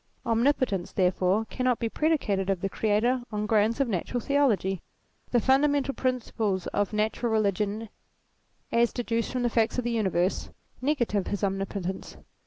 Omnipotence, 0.25 0.91
therefore, 0.91 1.45
cannot 1.45 1.77
be 1.77 1.87
predicated 1.87 2.49
of 2.49 2.61
the 2.61 2.69
Creator 2.69 3.21
on 3.31 3.45
grounds 3.45 3.79
of 3.79 3.87
natural 3.87 4.19
theology. 4.19 4.81
The 5.29 5.39
fundamental 5.39 5.93
principles 5.93 6.65
of 6.65 6.91
natural 6.91 7.31
religion 7.31 7.87
as 8.71 8.91
deduced 8.91 9.35
ATTRIBUTES 9.35 9.35
181 9.35 9.43
from 9.43 9.43
the 9.43 9.53
facts 9.53 9.77
of 9.77 9.83
the 9.83 9.91
universe, 9.91 10.49
negative 10.81 11.27
his 11.27 11.43
omni 11.43 11.65
potence. 11.65 12.17